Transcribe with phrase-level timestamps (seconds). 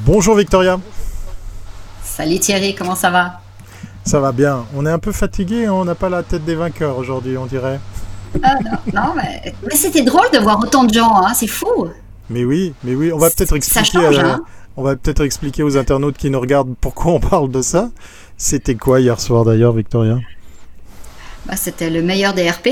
[0.00, 0.78] Bonjour Victoria.
[2.04, 3.40] Salut Thierry, comment ça va?
[4.04, 4.66] Ça va bien.
[4.76, 7.46] On est un peu fatigué, hein, on n'a pas la tête des vainqueurs aujourd'hui, on
[7.46, 7.80] dirait.
[8.42, 8.56] Ah,
[8.92, 11.88] non, mais, c'était drôle de voir autant de gens, hein, c'est fou.
[12.28, 14.40] Mais oui, mais oui, on va peut-être expliquer, hein.
[14.76, 17.88] on va peut-être expliquer aux internautes qui nous regardent pourquoi on parle de ça.
[18.36, 20.18] C'était quoi hier soir d'ailleurs, Victoria?
[21.46, 22.68] Bah, C'était le meilleur des RP.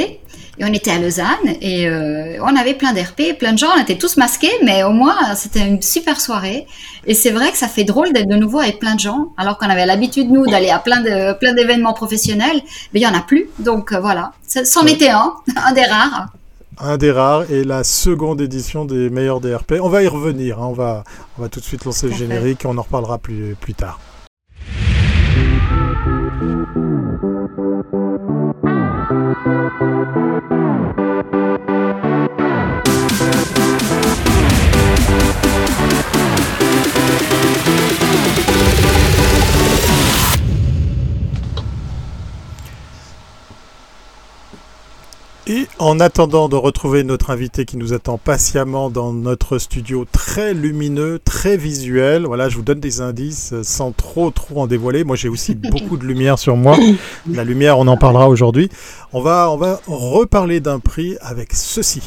[0.58, 1.24] Et on était à Lausanne
[1.60, 4.92] et euh, on avait plein d'RP, plein de gens, on était tous masqués, mais au
[4.92, 6.66] moins c'était une super soirée.
[7.06, 9.58] Et c'est vrai que ça fait drôle d'être de nouveau avec plein de gens, alors
[9.58, 12.60] qu'on avait l'habitude nous d'aller à plein de plein d'événements professionnels,
[12.92, 13.48] mais il y en a plus.
[13.58, 16.28] Donc euh, voilà, c'en était un, un des rares.
[16.78, 19.74] Un des rares et la seconde édition des meilleurs DRP.
[19.80, 20.66] On va y revenir, hein.
[20.70, 21.04] on, va,
[21.38, 24.00] on va tout de suite lancer le générique et on en reparlera plus, plus tard.
[45.84, 51.20] En attendant de retrouver notre invité qui nous attend patiemment dans notre studio très lumineux,
[51.22, 55.04] très visuel, voilà, je vous donne des indices euh, sans trop trop en dévoiler.
[55.04, 56.78] Moi, j'ai aussi beaucoup de lumière sur moi.
[57.30, 58.70] La lumière, on en parlera aujourd'hui.
[59.12, 62.00] On va, on va reparler d'un prix avec ceci.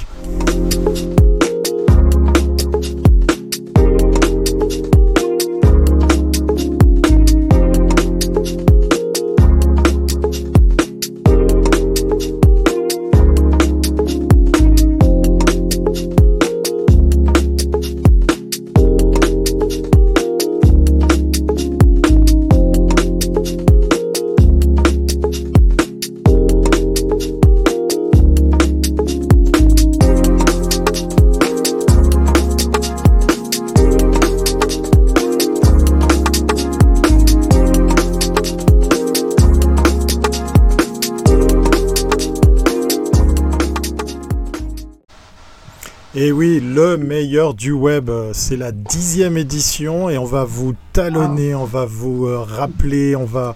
[46.28, 51.56] Et oui, le meilleur du web, c'est la dixième édition et on va vous talonner,
[51.56, 53.56] on va vous euh, rappeler, on va,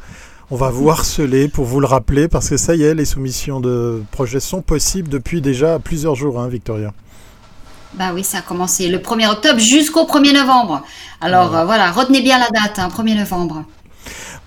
[0.52, 3.60] on va vous harceler pour vous le rappeler parce que ça y est, les soumissions
[3.60, 6.94] de projets sont possibles depuis déjà plusieurs jours, hein, Victoria.
[7.96, 10.81] Bah oui, ça a commencé le 1er octobre jusqu'au 1er novembre.
[11.20, 13.66] Alors euh, voilà, retenez bien la date, 1er hein, novembre.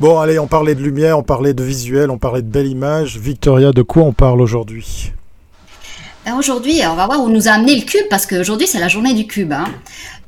[0.00, 3.18] Bon, allez, on parlait de lumière, on parlait de visuel, on parlait de belle image.
[3.18, 5.12] Victoria, de quoi on parle aujourd'hui?
[6.32, 9.12] Aujourd'hui, on va voir où nous a amené le cube, parce qu'aujourd'hui, c'est la journée
[9.12, 9.52] du cube.
[9.52, 9.66] Hein.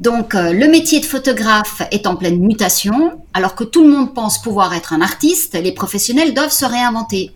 [0.00, 3.22] Donc, euh, le métier de photographe est en pleine mutation.
[3.32, 7.32] Alors que tout le monde pense pouvoir être un artiste, les professionnels doivent se réinventer.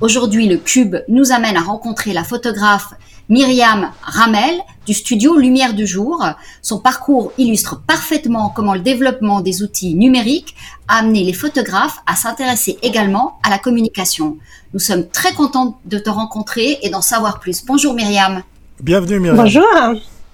[0.00, 2.94] Aujourd'hui, le cube nous amène à rencontrer la photographe
[3.28, 6.24] Myriam Ramel du studio Lumière du Jour.
[6.60, 10.56] Son parcours illustre parfaitement comment le développement des outils numériques
[10.88, 14.38] a amené les photographes à s'intéresser également à la communication.
[14.74, 17.64] Nous sommes très contents de te rencontrer et d'en savoir plus.
[17.64, 18.42] Bonjour Myriam.
[18.80, 19.36] Bienvenue Myriam.
[19.36, 19.64] Bonjour,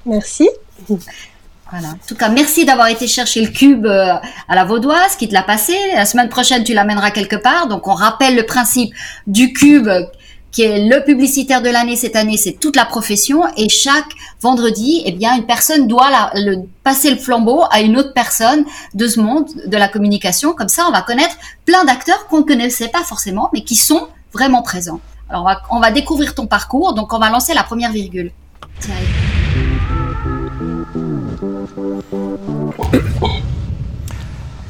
[0.06, 0.48] merci.
[1.71, 1.89] Voilà.
[1.89, 4.15] En tout cas, merci d'avoir été chercher le cube euh,
[4.49, 5.75] à la Vaudoise, qui te l'a passé.
[5.95, 7.69] La semaine prochaine, tu l'amèneras quelque part.
[7.69, 8.95] Donc, on rappelle le principe
[9.27, 9.89] du cube
[10.51, 14.09] qui est le publicitaire de l'année cette année, c'est toute la profession et chaque
[14.41, 16.33] vendredi, eh bien, une personne doit
[16.83, 18.65] passer le flambeau à une autre personne
[18.95, 20.55] de ce monde de la communication.
[20.55, 24.09] Comme ça, on va connaître plein d'acteurs qu'on ne connaissait pas forcément, mais qui sont
[24.33, 25.00] vraiment présents.
[25.29, 26.95] Alors, on va découvrir ton parcours.
[26.95, 28.33] Donc, on va lancer la première virgule.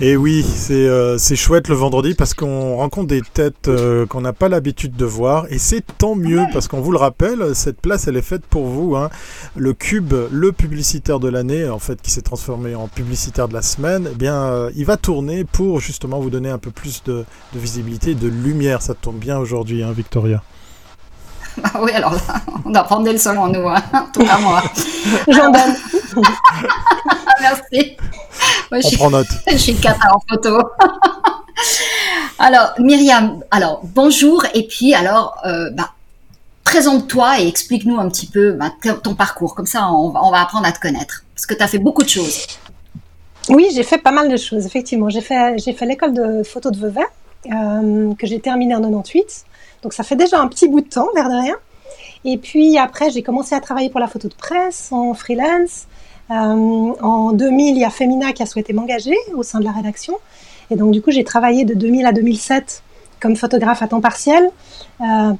[0.00, 4.32] Et oui, euh, c'est chouette le vendredi parce qu'on rencontre des têtes euh, qu'on n'a
[4.32, 8.06] pas l'habitude de voir et c'est tant mieux parce qu'on vous le rappelle, cette place
[8.06, 8.94] elle est faite pour vous.
[8.94, 9.10] Hein.
[9.56, 13.62] Le Cube, le publicitaire de l'année, en fait qui s'est transformé en publicitaire de la
[13.62, 17.24] semaine, eh bien euh, il va tourner pour justement vous donner un peu plus de,
[17.56, 18.82] visibilité, de lumière.
[18.82, 20.44] Ça tombe bien aujourd'hui, hein, Victoria.
[21.64, 22.14] Ah oui, alors
[22.64, 23.82] on doit prendre des leçons en nous, hein.
[24.12, 24.62] tout à moi.
[25.28, 25.76] J'en donne.
[27.40, 27.96] Merci.
[28.70, 29.26] Moi, on je prend note.
[29.50, 30.58] Je suis cata en photo.
[32.38, 35.90] alors, Myriam, alors bonjour, et puis alors, euh, bah,
[36.64, 38.70] présente-toi et explique-nous un petit peu bah,
[39.02, 39.54] ton parcours.
[39.54, 41.24] Comme ça, on va, on va apprendre à te connaître.
[41.34, 42.46] Parce que tu as fait beaucoup de choses.
[43.48, 45.08] Oui, j'ai fait pas mal de choses, effectivement.
[45.08, 47.06] J'ai fait, j'ai fait l'école de photo de Vevey,
[47.50, 49.44] euh, que j'ai terminée en 98.
[49.82, 51.56] Donc ça fait déjà un petit bout de temps, l'air de rien.
[52.24, 55.86] Et puis après, j'ai commencé à travailler pour la photo de presse en freelance.
[56.30, 59.72] Euh, en 2000, il y a Femina qui a souhaité m'engager au sein de la
[59.72, 60.14] rédaction.
[60.70, 62.82] Et donc du coup, j'ai travaillé de 2000 à 2007
[63.20, 64.48] comme photographe à temps partiel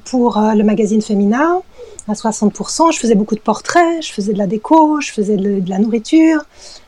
[0.03, 1.61] pour le magazine Femina
[2.09, 2.91] à 60%.
[2.91, 6.43] Je faisais beaucoup de portraits, je faisais de la déco, je faisais de, la nourriture,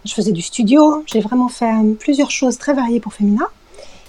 [0.06, 1.04] je faisais du studio.
[1.06, 3.46] J'ai vraiment fait plusieurs choses très variées pour Femina.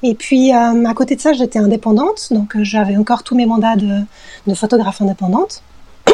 [0.03, 4.55] Et puis, à côté de ça, j'étais indépendante, donc j'avais encore tous mes mandats de,
[4.55, 5.63] photographe indépendante.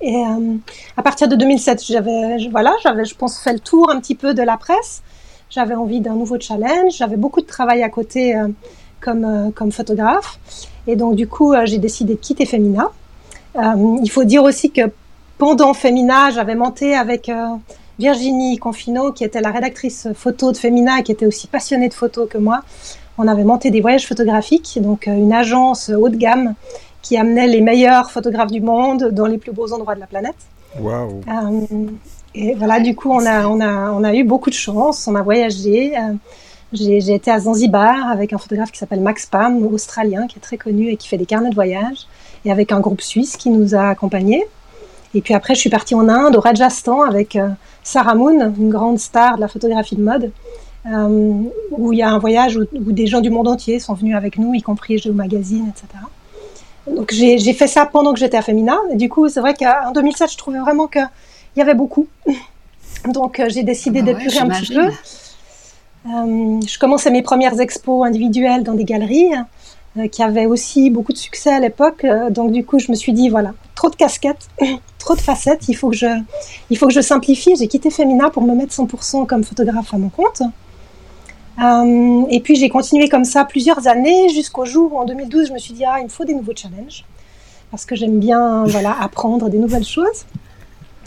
[0.00, 0.56] Et euh,
[0.96, 4.34] à partir de 2007, j'avais, voilà, j'avais, je pense, fait le tour un petit peu
[4.34, 5.02] de la presse.
[5.50, 6.92] J'avais envie d'un nouveau challenge.
[6.96, 8.48] J'avais beaucoup de travail à côté euh,
[9.00, 10.38] comme, euh, comme photographe.
[10.86, 12.90] Et donc, du coup, j'ai décidé de quitter Femina.
[13.56, 14.82] il faut dire aussi que
[15.36, 17.30] pendant Femina, j'avais monté avec
[17.98, 22.26] Virginie Confino, qui était la rédactrice photo de Femina qui était aussi passionnée de photo
[22.26, 22.60] que moi.
[23.18, 26.54] On avait monté des voyages photographiques, donc une agence haut de gamme
[27.02, 30.36] qui amenait les meilleurs photographes du monde dans les plus beaux endroits de la planète.
[30.78, 31.86] Waouh euh,
[32.34, 35.14] Et voilà, du coup, on a, on, a, on a eu beaucoup de chance, on
[35.14, 35.96] a voyagé.
[35.96, 36.14] Euh,
[36.72, 40.58] j'ai été à Zanzibar avec un photographe qui s'appelle Max Pam, australien, qui est très
[40.58, 42.06] connu et qui fait des carnets de voyage,
[42.44, 44.44] et avec un groupe suisse qui nous a accompagnés.
[45.18, 47.48] Et puis après, je suis partie en Inde, au Rajasthan, avec euh,
[47.82, 50.30] Sarah Moon, une grande star de la photographie de mode,
[51.70, 54.16] où il y a un voyage où, où, des gens du monde entier sont venus
[54.16, 55.98] avec nous, y compris Géo Magazine, etc.
[56.94, 58.78] Donc j'ai fait ça pendant que j'étais à Femina.
[58.92, 61.06] Et du coup, c'est vrai qu'en 2007, je trouvais vraiment qu'il
[61.56, 62.06] y avait beaucoup.
[63.12, 64.86] Donc euh, j'ai décidé ah d'épurer un petit peu.
[66.06, 69.42] Euh, je commençais mes premières expos individuelles dans des galeries euh,
[70.12, 72.06] qui avaient aussi beaucoup de succès à l'époque.
[72.30, 74.48] donc du coup, je me suis dit, voilà, trop de casquettes,
[74.98, 76.06] trop de facettes, il faut que je,
[76.70, 77.54] il faut que je simplifie.
[77.56, 80.42] J'ai quitté Femina pour me mettre 100% comme photographe à mon compte.
[81.60, 85.52] Euh, et puis j'ai continué comme ça plusieurs années jusqu'au jour où en 2012 je
[85.52, 87.04] me suis dit ah il me faut des nouveaux challenges
[87.72, 90.24] parce que j'aime bien voilà apprendre des nouvelles choses.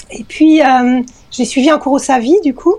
[0.09, 2.75] Et puis euh, j'ai suivi un cours au Savi du coup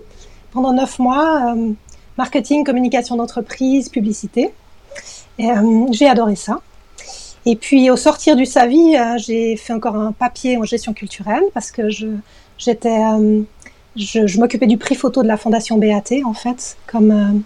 [0.51, 1.73] pendant neuf mois euh,
[2.19, 4.53] marketing, communication d'entreprise, publicité.
[5.39, 5.49] Et
[5.93, 6.61] j'ai adoré ça.
[7.45, 11.71] Et puis au sortir du Savi, j'ai fait encore un papier en gestion culturelle parce
[11.73, 12.07] que je
[12.59, 13.01] j'étais
[13.97, 17.43] je, je m'occupais du prix photo de la fondation BAT en fait comme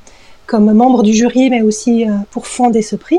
[0.46, 3.18] comme membre du jury, mais aussi euh, pour fonder ce prix.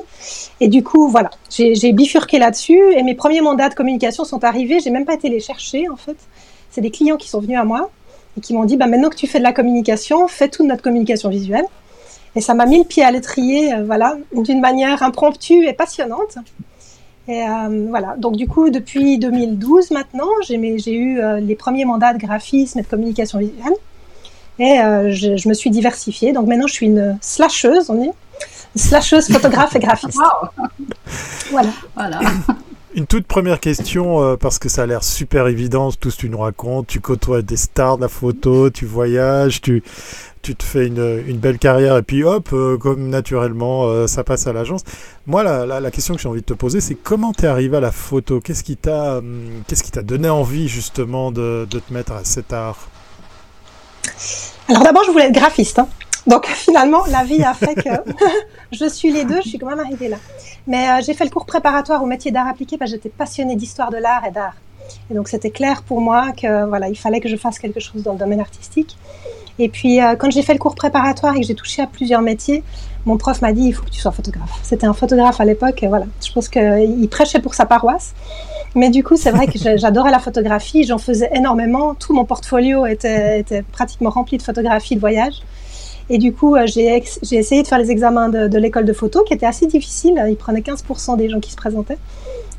[0.59, 4.79] Et du coup, voilà, j'ai bifurqué là-dessus et mes premiers mandats de communication sont arrivés.
[4.79, 6.15] J'ai même pas été les chercher en fait.
[6.71, 7.89] C'est des clients qui sont venus à moi
[8.37, 10.81] et qui m'ont dit, bah, maintenant que tu fais de la communication, fais toute notre
[10.81, 11.65] communication visuelle.
[12.35, 16.37] Et ça m'a mis le pied à l'étrier, euh, voilà, d'une manière impromptue et passionnante.
[17.27, 22.19] Et euh, voilà, donc du coup, depuis 2012 maintenant, j'ai eu les premiers mandats de
[22.19, 23.73] graphisme et de communication visuelle.
[24.59, 26.33] Et euh, je, me suis diversifiée.
[26.33, 28.09] Donc maintenant, je suis une slasheuse, on dit.
[28.75, 30.19] Une slasheuse photographe et graphiste.
[31.51, 31.69] Voilà.
[31.95, 32.19] voilà.
[32.97, 36.21] Une toute première question, euh, parce que ça a l'air super évident, tout ce que
[36.21, 36.87] tu nous racontes.
[36.87, 39.83] Tu côtoies des stars de la photo, tu voyages, tu,
[40.41, 44.81] te fais une, belle carrière, et puis hop, euh, comme naturellement, ça passe à l'agence.
[45.27, 47.77] Moi, la, la, question que j'ai envie de te poser, c'est comment tu es arrivé
[47.77, 48.39] à la photo?
[48.39, 49.63] Qu'est-ce qui t'a hum,
[50.03, 52.89] donné envie, justement, de, de te mettre à cet art?
[54.69, 55.77] Alors d'abord, je voulais être graphiste.
[55.77, 55.87] Hein.
[56.27, 57.89] Donc finalement, la vie a fait que
[58.71, 60.17] je suis les deux, je suis quand même arrivée là.
[60.67, 63.55] Mais euh, j'ai fait le cours préparatoire au métier d'art appliqué parce que j'étais passionnée
[63.55, 64.55] d'histoire de l'art et d'art.
[65.09, 68.03] Et donc c'était clair pour moi que voilà, il fallait que je fasse quelque chose
[68.03, 68.97] dans le domaine artistique.
[69.59, 72.21] Et puis euh, quand j'ai fait le cours préparatoire et que j'ai touché à plusieurs
[72.21, 72.63] métiers,
[73.05, 74.59] mon prof m'a dit il faut que tu sois photographe.
[74.63, 78.13] C'était un photographe à l'époque, voilà, je pense qu'il prêchait pour sa paroisse.
[78.75, 81.95] Mais du coup, c'est vrai que j'adorais la photographie, j'en faisais énormément.
[81.95, 85.41] Tout mon portfolio était, pratiquement rempli de photographies de voyage.
[86.09, 89.33] Et du coup, euh, j'ai essayé de faire les examens de, l'école de photo, qui
[89.33, 90.23] étaient assez difficiles.
[90.29, 91.97] Ils prenaient 15% des gens qui se présentaient.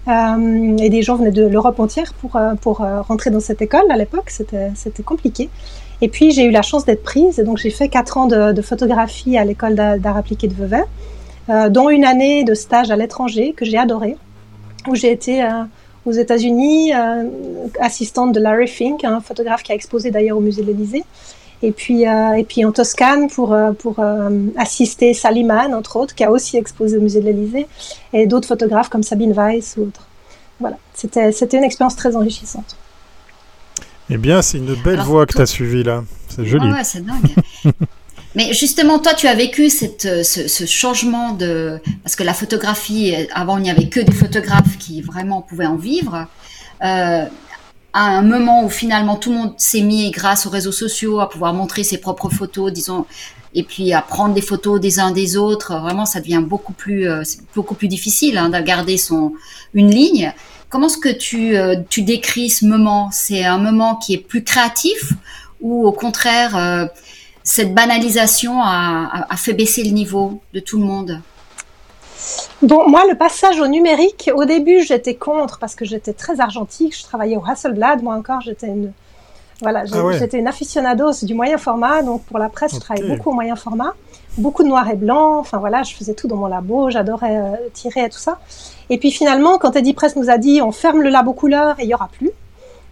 [0.06, 3.90] Euh, et des gens venaient de l'Europe entière pour, euh, pour rentrer dans cette école.
[3.90, 5.48] À l'époque, c'était compliqué.
[6.00, 7.38] Et puis, j'ai eu la chance d'être prise.
[7.38, 10.84] Et donc, j'ai fait 4 ans de, photographie à l'école d'art appliqué de Vevey,
[11.70, 14.16] dont une année de stage à l'étranger que j'ai adoré,
[14.86, 15.46] où j'ai été
[16.06, 16.92] aux États-Unis,
[17.80, 21.04] assistante de Larry Fink, un photographe qui a exposé d'ailleurs au musée de l'Élysée.
[21.62, 24.00] Et puis, euh, et puis en Toscane pour, euh, pour
[24.56, 27.66] assister Saliman, entre autres, qui a aussi exposé au musée de l'Élysée,
[28.12, 30.06] et d'autres photographes comme Sabine Weiss ou autres.
[30.60, 32.76] Voilà, c'était une expérience très enrichissante.
[34.10, 36.02] Eh bien, c'est une belle voie que tu as suivie là.
[36.28, 36.70] C'est joli.
[36.70, 37.34] ouais, c'est dingue.
[38.34, 41.80] Mais justement, toi, tu as vécu cette, euh, ce, changement de...
[42.02, 45.76] Parce que la photographie, avant, il n'y avait que des photographes qui vraiment pouvaient en
[45.76, 46.26] vivre.
[46.84, 47.24] Euh,
[47.92, 51.28] à un moment où finalement tout le monde s'est mis, grâce aux réseaux sociaux, à
[51.28, 53.06] pouvoir montrer ses propres photos, disons,
[53.54, 57.08] et puis à prendre des photos des uns des autres, vraiment, ça devient beaucoup plus,
[57.08, 57.22] euh,
[57.54, 59.32] beaucoup plus difficile hein, de garder son,
[59.74, 60.32] une ligne.
[60.68, 61.56] Comment est-ce que tu,
[61.88, 63.08] tu décris ce moment?
[63.10, 65.14] C'est un moment qui est plus créatif
[65.62, 66.90] ou au contraire
[67.48, 71.22] cette banalisation a, fait baisser le niveau de tout le monde?
[72.62, 76.96] Bon, moi, le passage au numérique, au début, j'étais contre parce que j'étais très argentique.
[76.96, 78.02] Je travaillais au Hasselblad.
[78.02, 78.92] Moi encore, j'étais une,
[79.60, 80.18] voilà, Ah ouais.
[80.18, 82.02] j'étais une aficionados du moyen format.
[82.02, 83.94] Donc, pour la presse, je travaillais beaucoup au moyen format.
[84.36, 85.38] Beaucoup de noir et blanc.
[85.38, 86.90] Enfin, voilà, je faisais tout dans mon labo.
[86.90, 88.38] J'adorais euh, tirer et tout ça.
[88.90, 91.84] Et puis, finalement, quand Eddie Press nous a dit on ferme le labo couleur et
[91.84, 92.30] il y aura plus,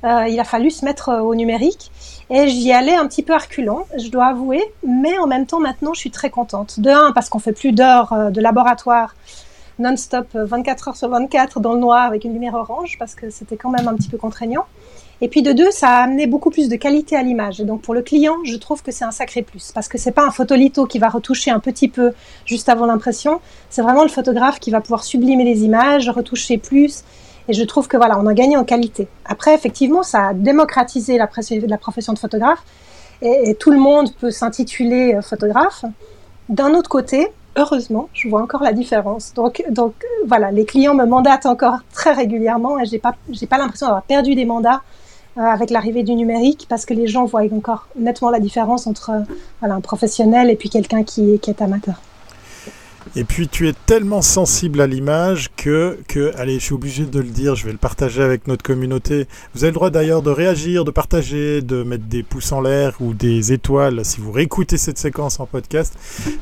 [0.05, 1.91] euh, il a fallu se mettre euh, au numérique.
[2.29, 4.63] Et j'y allais un petit peu à reculons, je dois avouer.
[4.87, 6.81] Mais en même temps, maintenant, je suis très contente.
[6.81, 9.15] De un, parce qu'on fait plus d'heures euh, de laboratoire
[9.79, 13.31] non-stop euh, 24 heures sur 24 dans le noir avec une lumière orange parce que
[13.31, 14.65] c'était quand même un petit peu contraignant.
[15.23, 17.61] Et puis de deux, ça a amené beaucoup plus de qualité à l'image.
[17.61, 20.13] Et donc pour le client, je trouve que c'est un sacré plus parce que c'est
[20.13, 22.13] pas un photolitho qui va retoucher un petit peu
[22.45, 23.41] juste avant l'impression.
[23.71, 27.03] C'est vraiment le photographe qui va pouvoir sublimer les images, retoucher plus.
[27.49, 29.09] Et je trouve que voilà, on a gagné en qualité.
[29.25, 31.27] Après, effectivement, ça a démocratisé la,
[31.79, 32.63] profession de photographe
[33.23, 35.85] et, tout le monde peut s'intituler euh, photographe.
[36.49, 39.33] D'un autre côté, heureusement, je vois encore la différence.
[39.35, 43.15] Donc, donc euh, voilà, les clients me mandatent encore très régulièrement et j'ai pas,
[43.49, 44.83] pas l'impression d'avoir perdu des mandats
[45.39, 49.13] euh, avec l'arrivée du numérique parce que les gens voient encore nettement la différence entre
[49.61, 52.01] voilà, un professionnel et puis quelqu'un qui est amateur.
[53.15, 57.19] Et puis tu es tellement sensible à l'image que, que, allez, je suis obligé de
[57.19, 59.27] le dire, je vais le partager avec notre communauté.
[59.55, 62.97] Vous avez le droit d'ailleurs de réagir, de partager, de mettre des pouces en l'air
[63.01, 65.95] ou des étoiles si vous réécoutez cette séquence en podcast,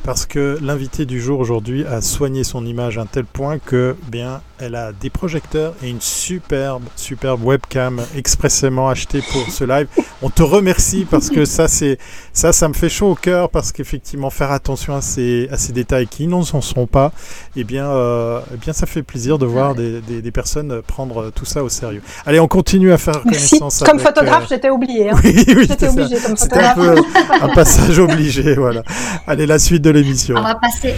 [0.02, 3.96] parce que l'invité du jour aujourd'hui a soigné son image à un tel point que,
[4.10, 9.88] bien, elle a des projecteurs et une superbe, superbe webcam expressément achetée pour ce live.
[10.22, 11.98] On te remercie parce que ça, c'est,
[12.32, 15.72] ça, ça me fait chaud au cœur parce qu'effectivement, faire attention à ces, à ces
[15.72, 16.53] détails qui sont
[16.90, 17.12] pas,
[17.56, 21.30] eh bien, euh, eh bien, ça fait plaisir de voir des, des, des personnes prendre
[21.30, 22.02] tout ça au sérieux.
[22.26, 23.58] Allez, on continue à faire Merci.
[23.58, 25.10] connaissance Comme avec, photographe, euh, j'étais oubliée.
[25.10, 25.16] Hein.
[25.24, 26.94] Oui, oui, J'étais comme un peu
[27.42, 28.82] un passage obligé, voilà.
[29.26, 30.36] Allez, la suite de l'émission.
[30.38, 30.94] On va passer,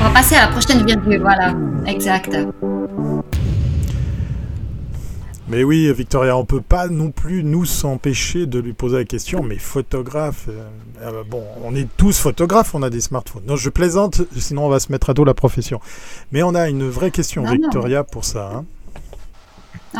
[0.00, 1.20] on va passer à la prochaine virgule.
[1.20, 1.54] Voilà,
[1.86, 2.36] exact.
[5.50, 9.42] Mais oui, Victoria, on peut pas non plus nous s'empêcher de lui poser la question.
[9.42, 10.68] Mais photographe, euh,
[11.02, 13.44] euh, bon, on est tous photographes, on a des smartphones.
[13.46, 15.80] Non, je plaisante, sinon on va se mettre à dos la profession.
[16.32, 17.54] Mais on a une vraie question, Non, non.
[17.56, 18.50] Victoria, pour ça.
[18.56, 18.64] hein.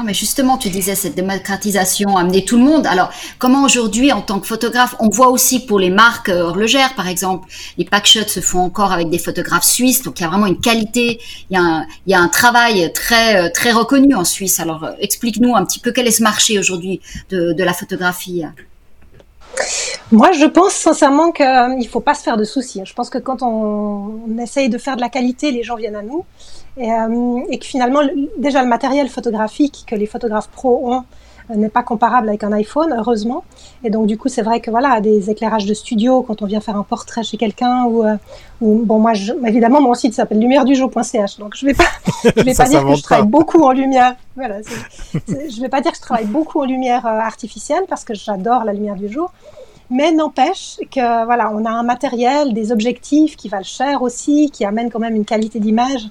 [0.05, 2.87] Mais justement, tu disais cette démocratisation, amener tout le monde.
[2.87, 6.95] Alors, comment aujourd'hui, en tant que photographe, on voit aussi pour les marques euh, horlogères,
[6.95, 10.29] par exemple, les packshots se font encore avec des photographes suisses, donc il y a
[10.29, 14.61] vraiment une qualité, il y a un, travail très euh, très reconnu en Suisse.
[14.61, 17.01] Alors, euh, explique-nous un petit peu quel est ce marché aujourd'hui
[17.31, 18.45] de la photographie.
[20.11, 22.81] Moi, je pense sincèrement qu'il ne faut pas se faire de soucis.
[22.85, 26.03] Je pense que quand on, essaye de faire de la qualité, les gens viennent à
[26.03, 26.25] nous.
[26.79, 31.01] Et, euh, que finalement, le- déjà le matériel photographique que les photographes pros ont euh,
[31.57, 33.45] n'est pas comparable avec un iPhone, heureusement.
[33.85, 36.61] Et donc, du coup, c'est vrai que voilà, des éclairages de studio, quand on vient
[36.61, 38.17] faire un portrait chez quelqu'un, ou, euh,
[38.61, 41.85] ou bon, moi, je, évidemment, mon site s'appelle lumieredujour.ch, donc je vais pas,
[42.37, 44.17] je vais Ça pas dire que je travaille beaucoup en lumière.
[44.37, 44.57] Voilà,
[45.15, 48.65] je vais pas dire que je travaille beaucoup en lumière euh, artificielle parce que j'adore
[48.65, 49.33] la lumière du jour.
[49.91, 54.67] Mais n'empêche que voilà, on a un matériel, des objectifs qui valent cher aussi, qui
[54.67, 56.11] amènent quand même une qualité d'image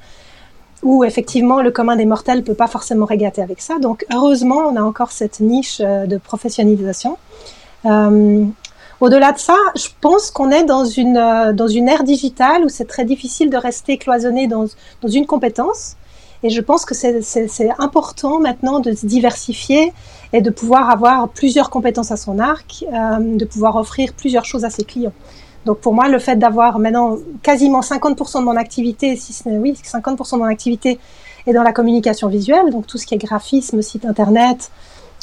[0.83, 3.79] où effectivement le commun des mortels peut pas forcément régater avec ça.
[3.79, 7.17] Donc heureusement, on a encore cette niche euh, de professionnalisation.
[7.85, 8.45] Euh,
[8.99, 12.69] au-delà de ça, je pense qu'on est dans une euh, dans une ère digitale où
[12.69, 14.65] c'est très difficile de rester cloisonné dans
[15.01, 15.95] dans une compétence.
[16.43, 19.91] Et je pense que c'est important maintenant de se diversifier
[20.33, 24.63] et de pouvoir avoir plusieurs compétences à son arc, euh, de pouvoir offrir plusieurs choses
[24.63, 25.13] à ses clients.
[25.65, 29.57] Donc pour moi, le fait d'avoir maintenant quasiment 50% de mon activité, si ce n'est
[29.57, 30.99] oui, 50% de mon activité
[31.45, 34.71] est dans la communication visuelle, donc tout ce qui est graphisme, site internet,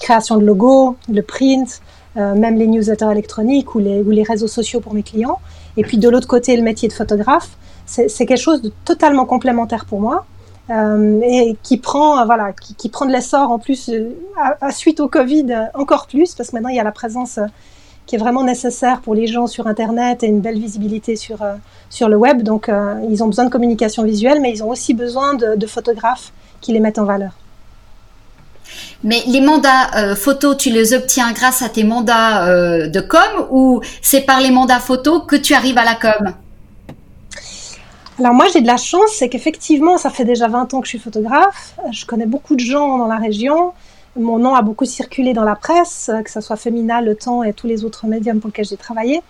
[0.00, 1.80] création de logos, le print,
[2.16, 5.38] euh, même les newsletters électroniques ou les, ou les réseaux sociaux pour mes clients.
[5.76, 7.50] Et puis de l'autre côté, le métier de photographe,
[7.86, 10.24] c'est quelque chose de totalement complémentaire pour moi.
[10.70, 13.90] euh, et qui prend euh, voilà qui, qui prend de l'essor en plus
[14.38, 17.38] à, suite au Covid encore plus parce que maintenant il y a la présence
[18.06, 21.54] qui est vraiment nécessaire pour les gens sur internet et une belle visibilité sur euh,
[21.90, 22.42] sur le web.
[22.42, 25.66] Donc euh, ils ont besoin de communication visuelle mais ils ont aussi besoin de, de
[25.66, 27.32] photographes qui les mettent en valeur.
[29.02, 33.46] Mais les mandats euh, photos, tu les obtiens grâce à tes mandats euh, de com
[33.50, 36.34] ou c'est par les mandats photos que tu arrives à la com?
[38.18, 40.90] Alors moi j'ai de la chance, c'est qu'effectivement ça fait déjà 20 ans que je
[40.90, 43.73] suis photographe, je connais beaucoup de gens dans la région,
[44.16, 47.52] mon nom a beaucoup circulé dans la presse, que ce soit Femina, Le Temps et
[47.52, 49.23] tous les autres médiums pour lesquels j'ai travaillé.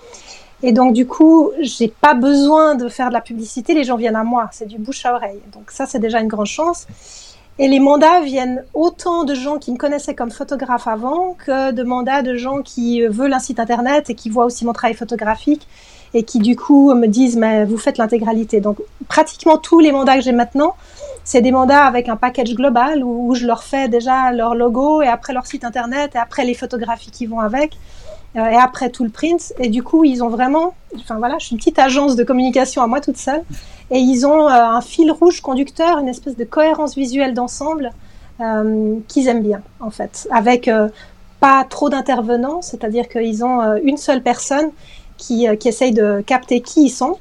[0.62, 4.16] Et donc du coup, j'ai pas besoin de faire de la publicité, les gens viennent
[4.16, 5.40] à moi, c'est du bouche à oreille.
[5.52, 6.86] Donc ça c'est déjà une grande chance.
[7.58, 11.82] Et les mandats viennent autant de gens qui me connaissaient comme photographe avant que de
[11.84, 15.68] mandats de gens qui veulent un site internet et qui voient aussi mon travail photographique
[16.14, 18.60] et qui du coup me disent mais vous faites l'intégralité.
[18.60, 20.74] Donc pratiquement tous les mandats que j'ai maintenant
[21.24, 25.08] c'est des mandats avec un package global où, je leur fais déjà leur logo et
[25.08, 27.72] après leur site internet et après les photographies qui vont avec
[28.36, 29.54] euh, et après tout le print.
[29.58, 32.82] Et du coup, ils ont vraiment, enfin voilà, je suis une petite agence de communication
[32.82, 33.42] à moi toute seule.
[33.90, 37.92] Et ils ont euh, un fil rouge conducteur, une espèce de cohérence visuelle d'ensemble
[38.40, 40.70] euh, qu'ils aiment bien en fait, avec
[41.40, 44.70] pas trop d'intervenants, c'est-à-dire qu'ils ont une seule personne
[45.16, 47.18] qui, qui essaye de capter qui ils sont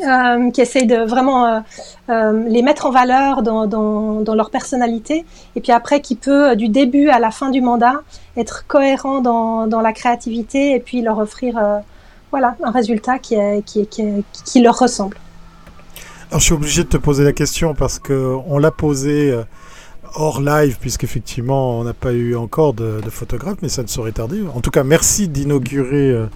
[0.00, 1.60] euh, qui essayent de vraiment euh,
[2.08, 5.24] euh, les mettre en valeur dans, leur personnalité,
[5.54, 8.02] et puis après qui peut, du début à la fin du mandat,
[8.36, 11.60] être cohérent dans, la créativité et puis leur offrir
[12.32, 13.36] voilà, un résultat qui,
[14.56, 15.16] leur ressemble.
[16.30, 19.32] Alors, je suis obligé de te poser la question parce qu'on l'a posé
[20.16, 24.10] hors live, puisqu'effectivement, on n'a pas eu encore de, de, photographe, mais ça ne saurait
[24.10, 24.42] tarder.
[24.52, 26.26] En tout cas, merci d'inaugurer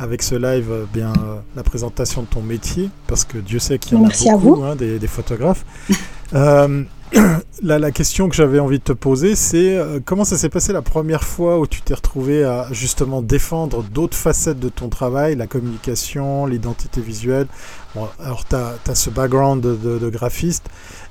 [0.00, 3.78] avec ce live euh, bien euh, la présentation de ton métier, parce que Dieu sait
[3.78, 5.64] qu'il y en a beaucoup, hein, des, photographes.
[6.34, 6.84] euh,
[7.62, 11.24] la, question que j'avais envie de te poser, c'est comment ça s'est passé la première
[11.24, 16.46] fois où tu t'es retrouvé à justement défendre d'autres facettes de ton travail, la communication,
[16.46, 17.48] l'identité visuelle?
[17.96, 20.70] Bon, alors, tu as, ce background de graphiste,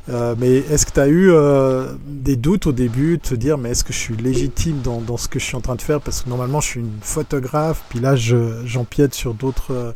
[0.10, 3.58] euh, mais est-ce que tu as eu euh, des doutes au début de te dire
[3.58, 6.02] mais est-ce que je suis légitime dans, ce que je suis en train de faire?
[6.02, 9.92] Parce que normalement je suis une photographe puis là j'empiète sur d'autres euh,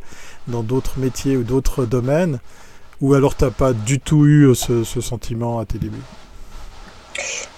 [0.48, 2.40] dans d'autres métiers ou d'autres domaines
[3.02, 5.98] ou alors t'as pas du tout eu ce, sentiment à tes débuts?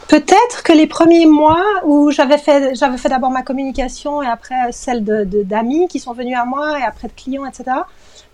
[0.07, 4.71] Peut-être que les premiers mois où j'avais fait, j'avais fait d'abord ma communication et après
[4.71, 7.77] celle d'amis qui sont venus à moi et après de clients, etc.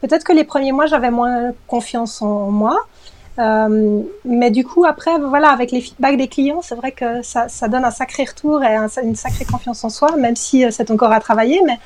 [0.01, 2.77] Peut-être que les premiers mois j'avais moins confiance en moi.
[3.39, 7.47] Euh, mais du coup, après, voilà, avec les feedbacks des clients, c'est vrai que ça,
[7.67, 11.11] donne un sacré retour et une sacrée confiance en soi, même si euh, c'est encore
[11.11, 11.61] à travailler.
[11.65, 11.79] Mais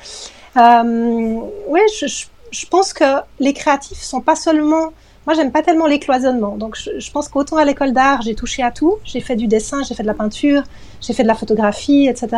[0.56, 3.04] euh, oui, je, pense que
[3.38, 4.92] les créatifs sont pas seulement.
[5.26, 6.56] Moi, j'aime pas tellement les cloisonnements.
[6.56, 8.96] Donc, je, pense qu'autant à l'école d'art, j'ai touché à tout.
[9.04, 10.62] J'ai fait du dessin, j'ai fait de la peinture,
[11.00, 12.28] j'ai fait de la photographie, etc.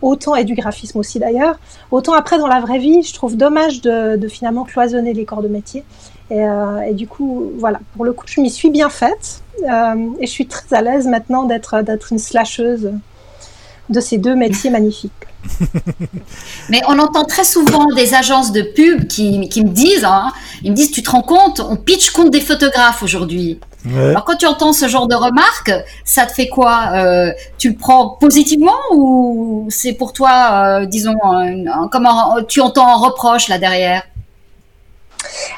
[0.00, 1.58] Autant et du graphisme aussi d'ailleurs.
[1.90, 5.48] Autant après dans la vraie vie, je trouve dommage de finalement cloisonner les corps de
[5.48, 5.84] métier.
[6.30, 9.42] Euh, et, du coup, voilà, pour le coup, je m'y suis bien faite.
[9.62, 12.92] Euh, et je suis très à l'aise maintenant d'être d'être une slasheuse
[13.90, 15.12] de ces deux métiers magnifiques.
[16.70, 20.70] Mais on entend très souvent des agences de pub qui, qui me disent, hein, ils
[20.70, 23.58] me disent, tu te rends compte, on pitch contre des photographes aujourd'hui.
[23.92, 25.72] Alors quand tu entends ce genre de remarques,
[26.04, 31.16] ça te fait quoi euh, Tu le prends positivement ou c'est pour toi, disons,
[31.90, 34.02] comment tu entends un reproche là derrière?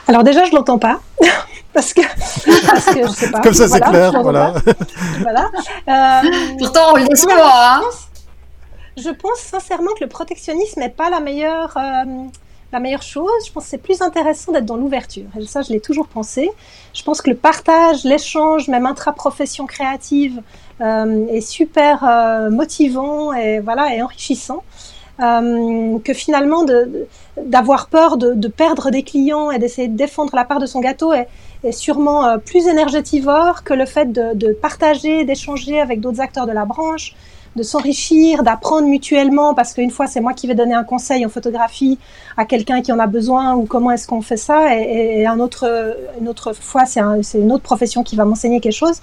[0.09, 1.01] Alors déjà, je l'entends pas.
[1.73, 2.03] parce que,
[2.67, 3.41] parce que je sais pas.
[3.41, 4.13] Comme ça, c'est clair.
[4.23, 4.55] Voilà.
[5.21, 5.51] voilà.
[5.89, 7.83] Euh, Pourtant, on le dit hein.
[8.97, 12.25] Je pense sincèrement que le protectionnisme n'est pas la meilleure, euh,
[12.73, 13.31] la meilleure chose.
[13.47, 15.25] Je pense que c'est plus intéressant d'être dans l'ouverture.
[15.39, 16.51] Et ça, je l'ai toujours pensé.
[16.93, 20.43] Je pense que le partage, l'échange, même intra-profession créative,
[20.83, 24.63] euh, est super euh, motivant et, voilà, et enrichissant.
[25.23, 26.65] Euh, que finalement
[27.37, 31.13] d'avoir peur de, perdre des clients et d'essayer de défendre la part de son gâteau
[31.13, 31.29] est,
[31.71, 36.65] sûrement euh, plus énergétivore que le fait de, partager, d'échanger avec d'autres acteurs de la
[36.65, 37.15] branche,
[37.55, 41.29] de s'enrichir, d'apprendre mutuellement, parce qu'une fois c'est moi qui vais donner un conseil en
[41.29, 42.01] photographie
[42.37, 46.53] à quelqu'un qui en a besoin ou comment est-ce qu'on fait ça, et, une autre
[46.53, 49.01] fois c'est un, une autre profession qui va m'enseigner quelque chose.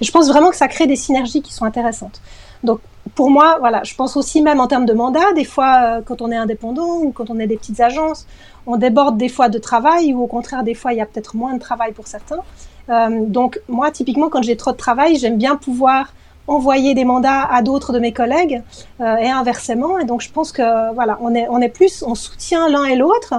[0.00, 2.20] Je pense vraiment que ça crée des synergies qui sont intéressantes.
[2.62, 2.78] Donc
[3.14, 6.22] pour moi, voilà, je pense aussi même en termes de mandat, des fois, euh, quand
[6.22, 8.26] on est indépendant ou quand on est des petites agences,
[8.66, 11.36] on déborde des fois de travail ou au contraire, des fois, il y a peut-être
[11.36, 12.40] moins de travail pour certains.
[12.90, 16.12] Euh, donc, moi, typiquement, quand j'ai trop de travail, j'aime bien pouvoir
[16.46, 18.62] envoyer des mandats à d'autres de mes collègues
[19.00, 19.98] euh, et inversement.
[19.98, 22.96] Et donc, je pense que, voilà, on est, on est plus, on soutient l'un et
[22.96, 23.34] l'autre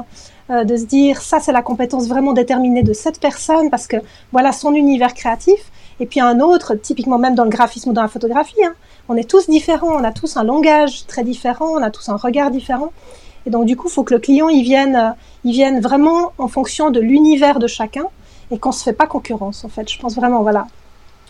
[0.49, 3.97] de se dire, ça, c'est la compétence vraiment déterminée de cette personne parce que,
[4.31, 5.71] voilà, son univers créatif.
[5.99, 8.73] Et puis un autre, typiquement même dans le graphisme ou dans la photographie, hein,
[9.09, 12.15] on est tous différents, on a tous un langage très différent, on a tous un
[12.15, 12.93] regard différent.
[13.45, 15.09] Et donc du coup, il faut que le client euh,
[15.43, 18.05] il vienne vraiment en fonction de l'univers de chacun
[18.51, 19.65] et qu'on se fait pas concurrence.
[19.65, 20.67] En fait, je pense vraiment voilà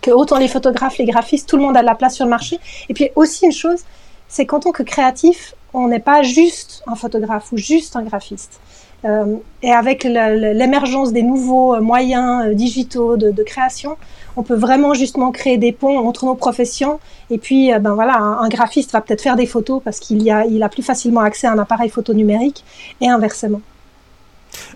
[0.01, 2.29] que autant les photographes, les graphistes, tout le monde a de la place sur le
[2.29, 2.59] marché.
[2.89, 3.83] Et puis aussi une chose,
[4.29, 8.61] c'est qu'en tant que créatif, on n'est pas juste un photographe ou juste un graphiste.
[9.05, 13.97] Euh, et avec l'émergence des nouveaux euh, moyens euh, digitaux de, création,
[14.35, 16.99] on peut vraiment justement créer des ponts entre nos professions.
[17.29, 20.61] Et puis, ben voilà, un, graphiste va peut-être faire des photos parce qu'il a, il
[20.63, 22.63] a plus facilement accès à un appareil photo numérique
[22.99, 23.61] et inversement.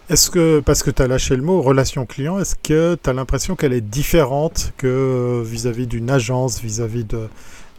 [0.09, 3.13] Est-ce que, parce que tu as lâché le mot relation client, est-ce que tu as
[3.13, 7.27] l'impression qu'elle est différente que vis-à-vis d'une agence, vis-à-vis de,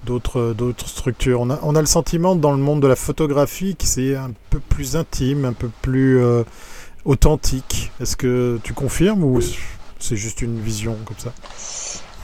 [0.04, 1.40] d'autres structures.
[1.40, 4.32] On a, on a le sentiment dans le monde de la photographie que c'est un
[4.50, 6.42] peu plus intime, un peu plus euh,
[7.04, 7.92] authentique.
[8.00, 9.40] Est-ce que tu confirmes ou
[9.98, 11.32] c'est juste une vision comme ça?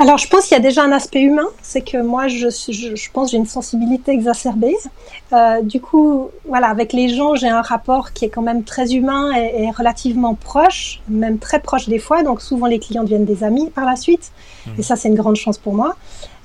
[0.00, 2.96] Alors, je pense qu'il y a déjà un aspect humain, c'est que moi, je, je,
[2.96, 4.74] je pense j'ai une sensibilité exacerbée.
[5.34, 8.94] Euh, du coup, voilà, avec les gens, j'ai un rapport qui est quand même très
[8.94, 12.22] humain et, et, relativement proche, même très proche des fois.
[12.22, 14.32] Donc, souvent, les clients deviennent des amis par la suite.
[14.66, 14.70] Mmh.
[14.78, 15.96] Et ça, c'est une grande chance pour moi.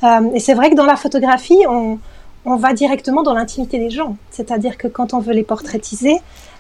[0.04, 1.98] Euh, et c'est vrai que dans la photographie, on,
[2.44, 4.18] on va directement dans l'intimité des gens.
[4.32, 6.16] C'est-à-dire que quand on veut les portraitiser,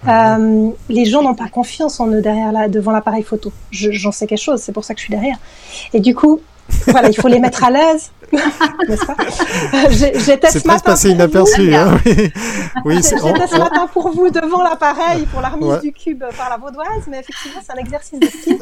[0.06, 0.10] mmh.
[0.10, 3.52] euh, les gens n'ont pas confiance en eux derrière la, devant l'appareil photo.
[3.72, 5.38] J'en sais quelque chose, c'est pour ça que je suis derrière.
[5.94, 6.40] Et du coup,
[6.88, 8.12] voilà, il faut les mettre à l'aise.
[8.32, 9.16] N'est-ce pas?
[9.90, 11.74] J'étais ce matin passé inaperçu.
[11.74, 12.32] Hein, oui,
[12.86, 15.80] oui J'étais ce matin pour vous devant l'appareil pour la remise ouais.
[15.82, 18.60] du cube par la vaudoise, mais effectivement, c'est un exercice de style.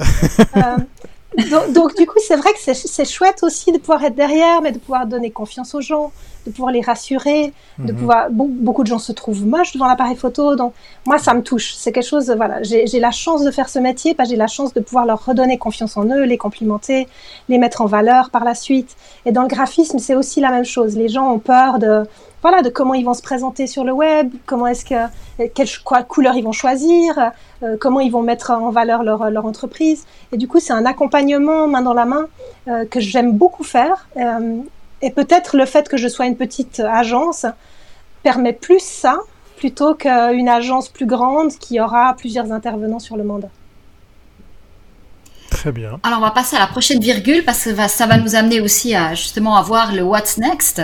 [0.57, 0.77] euh,
[1.49, 4.71] donc, donc, du coup, c'est vrai que c'est chouette aussi de pouvoir être derrière, mais
[4.71, 6.11] de pouvoir donner confiance aux gens,
[6.45, 8.29] de pouvoir les rassurer, de pouvoir.
[8.29, 10.73] Bon, beaucoup de gens se trouvent moches devant l'appareil photo, donc
[11.05, 11.73] moi, ça me touche.
[11.75, 12.31] C'est quelque chose.
[12.35, 15.57] Voilà, j'ai la chance de faire ce métier, j'ai la chance de pouvoir leur redonner
[15.57, 17.07] confiance en eux, les complimenter,
[17.49, 18.95] les mettre en valeur par la suite.
[19.25, 20.95] Et dans le graphisme, c'est aussi la même chose.
[20.95, 22.03] Les gens ont peur de
[22.43, 26.03] voilà, de comment ils vont se présenter sur le web, comment est-ce que, quelle quoi,
[26.03, 27.31] couleur ils vont choisir,
[27.63, 30.05] euh, comment ils vont mettre en valeur leur, leur entreprise.
[30.33, 32.27] Et du coup, c'est un accompagnement main dans la main
[32.67, 34.09] euh, que j'aime beaucoup faire.
[34.17, 34.57] Euh,
[35.01, 37.45] et peut-être le fait que je sois une petite agence
[38.23, 39.19] permet plus ça
[39.55, 43.49] plutôt qu'une agence plus grande qui aura plusieurs intervenants sur le mandat.
[45.49, 45.97] Très bien.
[46.03, 48.93] Alors, on va passer à la prochaine virgule parce que ça va nous amener aussi
[48.95, 50.81] à justement à voir le what's next.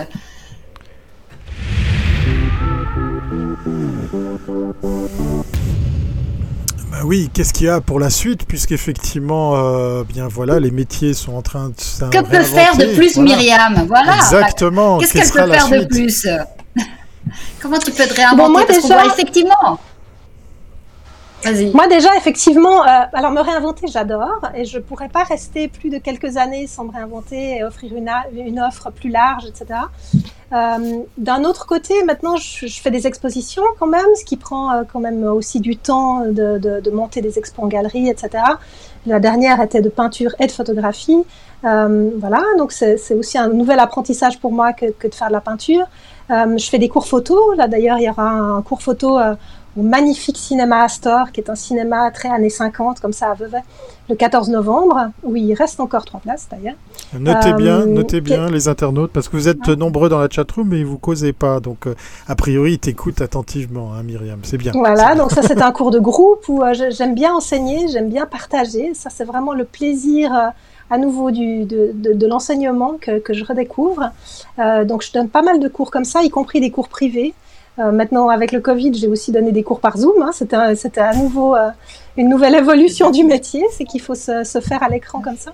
[6.91, 11.13] Bah oui, qu'est-ce qu'il y a pour la suite Puisqu'effectivement, euh, bien voilà, les métiers
[11.13, 13.35] sont en train de Que peut faire de plus voilà.
[13.35, 13.85] Myriam?
[13.87, 14.17] Voilà.
[14.17, 14.97] Exactement.
[14.97, 16.27] Qu'est-ce qu'elle peut faire de plus?
[17.61, 19.01] Comment tu peux te réinventer bon, moi, Parce déjà...
[19.01, 19.79] voit effectivement.
[21.73, 25.97] Moi déjà, effectivement, euh, alors me réinventer, j'adore, et je pourrais pas rester plus de
[25.97, 29.79] quelques années sans me réinventer et offrir une, une offre plus large, etc.
[30.51, 34.83] Euh, D'un autre côté, maintenant, je, fais des expositions quand même, ce qui prend euh,
[34.91, 38.43] quand même aussi du temps de, de, de, monter des expos en galerie, etc.
[39.05, 41.23] La dernière était de peinture et de photographie.
[41.61, 45.41] Voilà, donc c'est aussi un nouvel apprentissage pour moi que, que de faire de la
[45.41, 45.85] peinture.
[46.29, 47.53] Je fais des cours photo.
[47.53, 49.19] Là, d'ailleurs, il y aura un cours photo
[49.79, 53.61] au magnifique cinéma Astor, qui est un cinéma très années 50, comme ça à Vevey,
[54.09, 56.75] le 14 novembre, où il reste encore trois places d'ailleurs.
[57.17, 60.67] Notez bien, euh, notez bien les internautes, parce que vous êtes nombreux dans la chatroom,
[60.69, 61.59] mais vous causez pas.
[61.59, 61.95] Donc, euh,
[62.27, 64.39] a priori, ils t'écoutent attentivement, hein, Myriam.
[64.43, 64.73] C'est bien.
[64.73, 65.23] Voilà, bien.
[65.23, 68.93] donc ça, c'est un cours de groupe où euh, j'aime bien enseigner, j'aime bien partager.
[68.93, 70.51] Ça, c'est vraiment le plaisir
[70.89, 74.11] à nouveau du, de, de, de l'enseignement que, que, je redécouvre.
[74.57, 77.33] Euh, donc, je donne pas mal de cours comme ça, y compris des cours privés.
[77.79, 80.21] Euh, maintenant, avec le Covid, j'ai aussi donné des cours par Zoom.
[80.21, 80.31] Hein.
[80.33, 81.69] C'était, à nouveau euh,
[82.17, 85.53] une nouvelle évolution du métier, c'est qu'il faut se, faire à l'écran comme ça.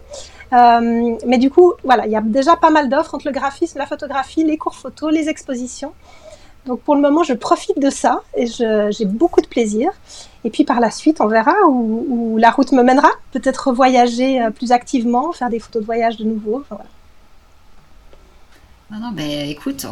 [0.53, 3.77] Euh, mais du coup, voilà, il y a déjà pas mal d'offres entre le graphisme,
[3.77, 5.93] la photographie, les cours photo, les expositions.
[6.65, 9.91] Donc pour le moment, je profite de ça et j'ai beaucoup de plaisir.
[10.43, 13.09] Et puis par la suite, on verra où, la route me mènera.
[13.33, 16.63] Peut-être voyager plus activement, faire des photos de voyage de nouveau.
[18.91, 19.85] Ah non, ben écoute,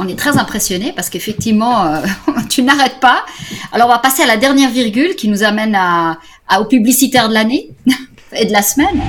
[0.00, 2.00] on est très impressionné parce qu'effectivement, euh,
[2.48, 3.24] tu n'arrêtes pas.
[3.70, 7.28] Alors, on va passer à la dernière virgule qui nous amène à, à au publicitaire
[7.28, 7.68] de l'année
[8.32, 9.02] et de la semaine.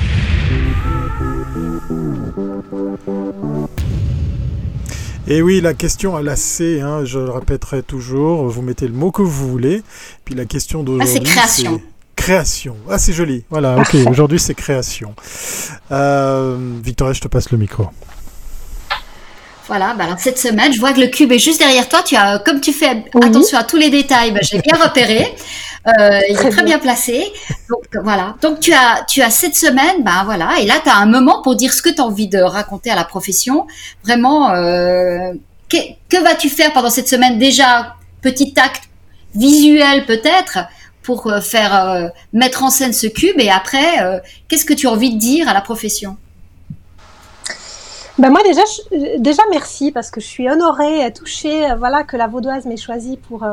[5.28, 8.94] Et oui, la question à la C, hein, je le répéterai toujours, vous mettez le
[8.94, 9.82] mot que vous voulez.
[10.26, 11.10] Puis la question d'aujourd'hui.
[11.10, 11.82] Ah, c'est création.
[12.18, 12.76] Création.
[12.90, 13.46] Ah, c'est joli.
[13.50, 13.96] Voilà, ok.
[14.10, 15.16] Aujourd'hui, c'est création.
[15.92, 17.88] Euh, Victoria, je te passe le micro.
[19.72, 22.02] Voilà, bah alors cette semaine, je vois que le cube est juste derrière toi.
[22.04, 23.22] Tu as, comme tu fais oui.
[23.24, 25.34] attention à tous les détails, bah, j'ai bien repéré.
[25.88, 26.78] Euh, il est très bien.
[26.78, 27.32] placé.
[27.70, 28.36] Donc voilà.
[28.42, 30.60] Donc tu as, tu as cette semaine, ben voilà.
[30.60, 32.90] Et là, tu as un moment pour dire ce que tu as envie de raconter
[32.90, 33.66] à la profession.
[34.04, 35.32] Vraiment, euh,
[35.70, 35.78] que,
[36.10, 37.40] que vas-tu faire pendant cette semaine?
[37.40, 38.84] Déjà Petit acte
[39.34, 40.60] visuel peut-être
[41.02, 43.40] pour euh, faire euh, mettre en scène ce cube.
[43.40, 46.18] Et après, euh, qu'est-ce que tu as envie de dire à la profession?
[48.18, 52.28] Ben moi déjà, je, déjà merci parce que je suis honorée touchée, voilà que la
[52.28, 53.46] Vaudoise m'ait choisi pour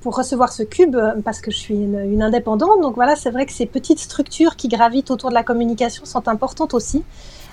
[0.00, 2.80] pour recevoir ce cube parce que je suis une, une indépendante.
[2.80, 6.26] Donc voilà, c'est vrai que ces petites structures qui gravitent autour de la communication sont
[6.28, 7.04] importantes aussi.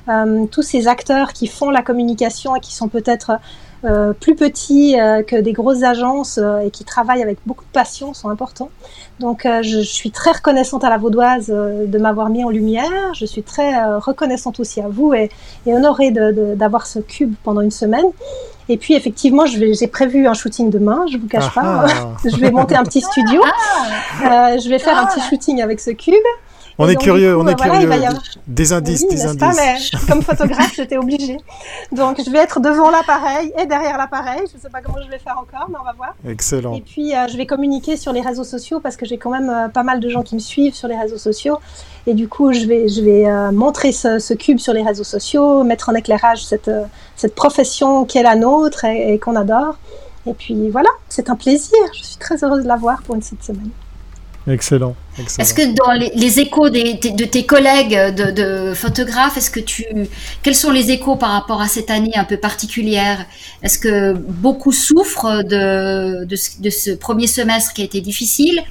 [0.09, 3.33] Euh, tous ces acteurs qui font la communication et qui sont peut-être
[3.85, 7.71] euh, plus petits euh, que des grosses agences euh, et qui travaillent avec beaucoup de
[7.71, 8.69] passion sont importants.
[9.19, 12.49] Donc euh, je, je, suis très reconnaissante à la Vaudoise euh, de m'avoir mis en
[12.49, 13.13] lumière.
[13.13, 15.29] Je suis très reconnaissante aussi à vous et,
[15.65, 18.05] et honorée d'avoir ce cube pendant une semaine.
[18.69, 21.87] Et puis effectivement, j'ai prévu un shooting demain, je vous cache ah pas.
[22.29, 23.41] je vais monter un petit studio.
[23.45, 24.53] Ah.
[24.53, 25.03] Euh, je vais faire ah.
[25.03, 26.15] un petit shooting avec ce cube.
[26.79, 27.81] On est curieux, coup, on est voilà, curieux.
[27.81, 29.39] il va y avoir- Des indices, Oui, des indices.
[29.39, 31.37] pas, mais comme photographe, j'étais obligée.
[31.91, 34.41] Donc, je vais être devant l'appareil et derrière l'appareil.
[34.51, 36.13] Je ne sais pas comment je vais faire encore, mais on va voir.
[36.27, 36.73] Excellent.
[36.75, 39.49] Et puis, euh, je vais communiquer sur les réseaux sociaux parce que j'ai quand même
[39.49, 41.57] euh, pas mal de gens qui me suivent sur les réseaux sociaux.
[42.05, 45.03] Et du coup, je vais, je vais euh, montrer ce, ce cube sur les réseaux
[45.03, 46.69] sociaux, mettre en éclairage cette,
[47.15, 49.77] cette profession qui est la nôtre et, et qu'on adore.
[50.27, 51.77] Et puis voilà, c'est un plaisir.
[51.97, 53.69] Je suis très heureuse de l'avoir pour une cette semaine.
[55.19, 55.43] Excellent.
[55.43, 59.85] Est-ce que dans les, échos de tes collègues de, photographes, est-ce que tu,
[60.43, 63.25] quels sont les échos par rapport à cette année un peu particulière?
[63.63, 68.61] Est-ce que beaucoup souffrent de, de, ce- premier semestre qui a été difficile?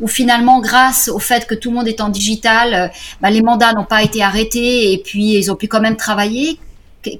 [0.00, 2.88] Ou finalement, grâce au fait que tout le monde est en digital, euh,
[3.20, 6.60] bah, les mandats n'ont pas été arrêtés et puis ils ont pu quand même travailler?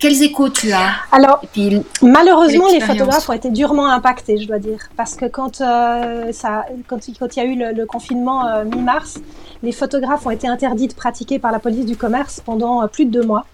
[0.01, 4.47] Quels échos tu as Alors, Et puis, Malheureusement, les photographes ont été durement impactés, je
[4.49, 7.73] dois dire, parce que quand euh, ça, quand, il- quand il y a eu le,
[7.73, 9.19] le confinement euh, mi-mars,
[9.63, 13.05] les photographes ont été interdits de pratiquer par la police du commerce pendant euh, plus
[13.07, 13.45] de deux mois.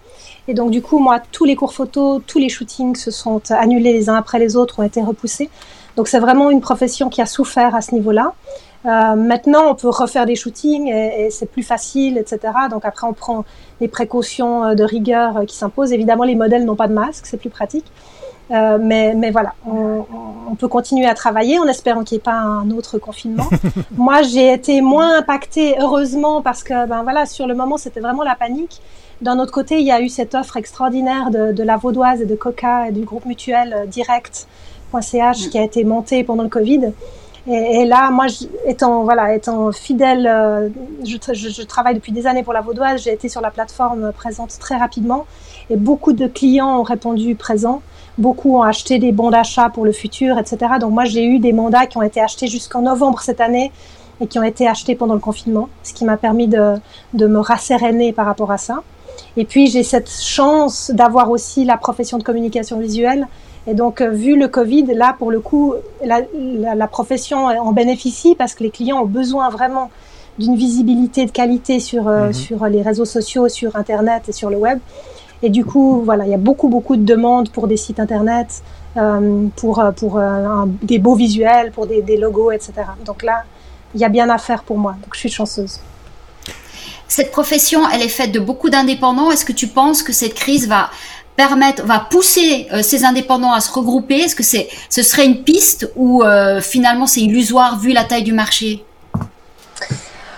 [0.47, 3.93] Et donc, du coup, moi, tous les cours photos, tous les shootings se sont annulés
[3.93, 5.49] les uns après les autres, ont été repoussés.
[5.97, 8.33] Donc, c'est vraiment une profession qui a souffert à ce niveau-là.
[8.85, 12.39] Euh, maintenant, on peut refaire des shootings et, et c'est plus facile, etc.
[12.69, 13.45] Donc, après, on prend
[13.79, 15.93] les précautions euh, de rigueur euh, qui s'imposent.
[15.93, 17.85] Évidemment, les modèles n'ont pas de masque, c'est plus pratique.
[18.51, 20.05] Euh, mais, mais voilà, on,
[20.49, 23.47] on- peut continuer à travailler en espérant qu'il n'y ait pas un autre confinement.
[23.97, 28.21] Moi, j'ai été moins impactée, heureusement, parce que ben voilà, sur le moment, c'était vraiment
[28.23, 28.81] la panique.
[29.21, 32.25] D'un autre côté, il y a eu cette offre extraordinaire de, de la Vaudoise et
[32.25, 33.85] de Coca et du groupe mutuel euh,
[35.01, 36.91] direct.ch qui a été montée pendant le Covid.
[37.47, 37.51] Et,
[37.81, 40.69] et là, moi, je- étant voilà, étant fidèle, euh,
[41.05, 43.01] je, tra- je- je travaille depuis des années pour la Vaudoise.
[43.03, 45.25] J'ai été sur la plateforme présente très rapidement,
[45.69, 47.81] et beaucoup de clients ont répondu présent.
[48.17, 50.57] Beaucoup ont acheté des bons d'achat pour le futur, etc.
[50.79, 53.71] Donc moi, j'ai eu des mandats qui ont été achetés jusqu'en novembre cette année
[54.21, 56.75] et qui ont été achetés pendant le confinement, ce qui m'a permis de,
[57.13, 58.83] de me rasséréner par rapport à ça.
[59.37, 63.27] Et puis j'ai cette chance d'avoir aussi la profession de communication visuelle.
[63.65, 67.71] Et donc, euh, vu le Covid, là, pour le coup, la, la, la profession en
[67.71, 69.89] bénéficie parce que les clients ont besoin vraiment
[70.37, 72.33] d'une visibilité de qualité sur, euh, Mhm.
[72.33, 74.79] sur les réseaux sociaux, sur Internet et sur le web.
[75.41, 78.61] Et du coup, voilà, il y a beaucoup, beaucoup de demandes pour des sites Internet,
[78.97, 82.73] euh, pour, pour euh, un- des beaux visuels, pour des, des logos, etc.
[83.05, 83.43] Donc là,
[83.95, 84.91] il y a bien à faire pour moi.
[85.01, 85.79] Donc je suis chanceuse.
[87.13, 89.29] Cette profession, elle est faite de beaucoup d'indépendants.
[89.29, 90.89] Est-ce que tu penses que cette crise va
[91.35, 94.21] permettre, va pousser euh, ces indépendants à se regrouper?
[94.21, 98.33] Est-ce que ce serait une piste ou euh, finalement c'est illusoire vu la taille du
[98.33, 98.83] marché?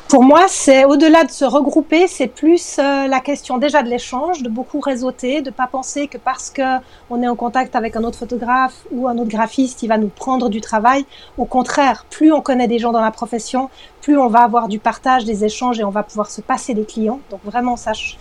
[0.07, 4.43] Pour moi, c'est au-delà de se regrouper, c'est plus euh, la question déjà de l'échange,
[4.43, 6.61] de beaucoup réseauter, de pas penser que parce que
[7.09, 10.09] on est en contact avec un autre photographe ou un autre graphiste, il va nous
[10.09, 11.05] prendre du travail.
[11.39, 13.69] Au contraire, plus on connaît des gens dans la profession,
[14.01, 16.85] plus on va avoir du partage, des échanges et on va pouvoir se passer des
[16.85, 17.19] clients.
[17.31, 18.13] Donc vraiment, ça, je-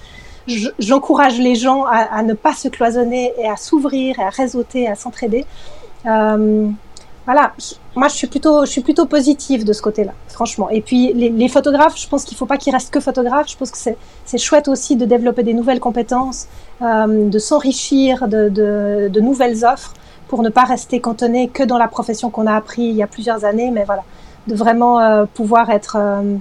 [0.46, 4.88] je- j'encourage les gens à, ne pas se cloisonner et à s'ouvrir et à réseauter,
[4.88, 5.44] à s'entraider.
[6.06, 6.66] Euh,
[7.26, 7.52] voilà,
[7.96, 10.68] moi je suis plutôt, je suis plutôt positive de ce côté-là, franchement.
[10.70, 13.50] Et puis les, les photographes, je pense qu'il faut pas qu'ils restent que photographes.
[13.50, 16.48] Je pense que c'est, chouette aussi de développer des nouvelles compétences,
[16.82, 19.94] euh, de s'enrichir de, de, de nouvelles offres
[20.28, 23.06] pour ne pas rester cantonné que dans la profession qu'on a appris il y a
[23.06, 24.02] plusieurs années, mais voilà,
[24.46, 26.36] de vraiment euh, pouvoir être, euh,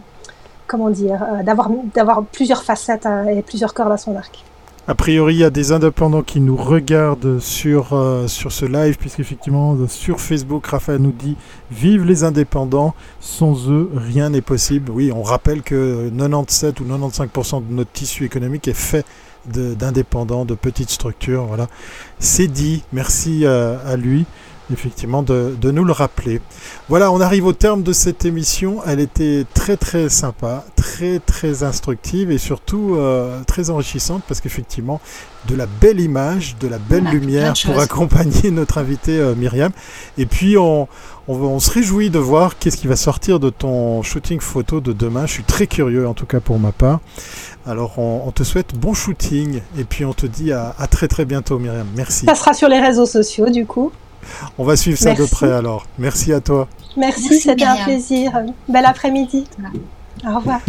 [0.67, 4.43] comment dire, euh, d'avoir, d'avoir plusieurs facettes euh, et plusieurs cordes à son arc.
[4.85, 8.97] A priori, il y a des indépendants qui nous regardent sur, euh, sur ce live,
[8.97, 11.37] puisqu'effectivement, sur Facebook, Raphaël nous dit
[11.71, 14.91] Vive les indépendants, sans eux, rien n'est possible.
[14.91, 19.05] Oui, on rappelle que 97 ou 95% de notre tissu économique est fait
[19.45, 21.45] d'indépendants, de, petites structures.
[21.45, 21.67] Voilà.
[22.19, 24.25] C'est dit, merci euh, à lui.
[24.71, 26.39] Effectivement, de, de nous le rappeler.
[26.87, 28.77] Voilà, on arrive au terme de cette émission.
[28.87, 35.01] Elle était très très sympa, très très instructive et surtout euh, très enrichissante parce qu'effectivement,
[35.49, 39.71] de la belle image, de la belle lumière pour accompagner notre invité euh, Myriam.
[40.17, 40.87] Et puis, on,
[41.27, 45.25] on, se réjouit de voir qu'est-ce qui va sortir de ton shooting photo de demain.
[45.25, 47.01] Je suis très curieux, en tout cas pour ma part.
[47.65, 51.09] Alors, on, on te souhaite bon shooting et puis on te dit à, à très
[51.09, 51.87] très bientôt, Myriam.
[51.95, 52.25] Merci.
[52.25, 53.91] Ça sera sur les réseaux sociaux du coup.
[54.57, 55.85] On va suivre ça de près alors.
[55.97, 56.67] Merci à toi.
[56.95, 58.31] Merci, Merci, c'était un plaisir.
[58.67, 59.45] Bel après-midi.
[60.25, 60.61] Au revoir.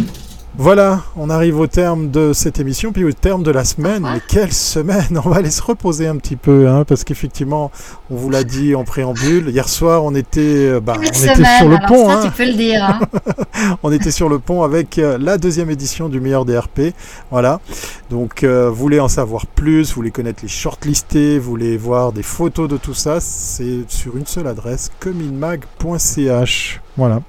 [0.57, 4.03] Voilà, on arrive au terme de cette émission, puis au terme de la semaine.
[4.03, 7.71] Mais quelle semaine On va aller se reposer un petit peu, hein, parce qu'effectivement,
[8.09, 9.49] on vous l'a dit en préambule.
[9.49, 12.07] Hier soir, on était, euh, bah, on était sur le pont.
[12.07, 12.21] ça hein.
[12.25, 12.83] tu peux le dire.
[12.85, 12.99] hein.
[13.83, 16.93] On était sur le pont avec euh, la deuxième édition du meilleur DRP.
[17.31, 17.59] Voilà.
[18.09, 22.11] Donc, euh, vous voulez en savoir plus, vous voulez connaître les shortlistés, vous voulez voir
[22.11, 26.81] des photos de tout ça, c'est sur une seule adresse, cominmag.ch.
[26.97, 27.19] Voilà.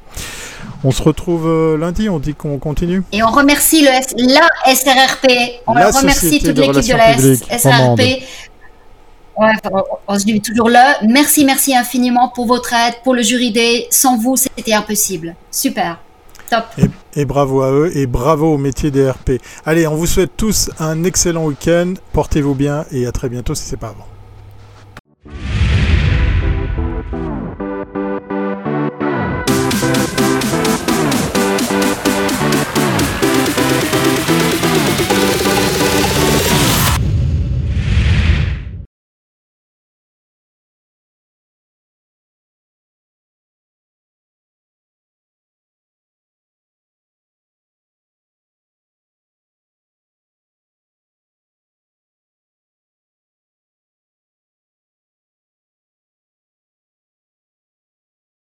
[0.84, 3.02] On se retrouve euh, lundi, on dit qu'on continue.
[3.12, 5.26] Et on remercie le la SRRP.
[5.66, 7.44] On La remercie toute l'équipe de la Publiques.
[7.50, 8.00] SRRP.
[9.38, 9.52] Ouais,
[10.08, 11.06] on- se dit toujours le.
[11.12, 13.86] Merci, merci infiniment pour votre aide, pour le jury D.
[13.90, 15.34] Sans vous, c'était impossible.
[15.50, 15.98] Super.
[16.48, 16.64] Top.
[16.78, 19.32] Et, et bravo à eux et bravo au métier des RP.
[19.64, 21.94] Allez, on vous souhaite tous un excellent week-end.
[22.12, 24.06] Portez-vous bien et à très bientôt si c'est pas avant.